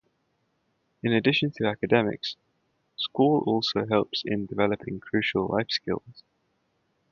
[1.03, 2.35] In addition to academics,
[2.95, 6.23] school also helps in developing crucial life skills.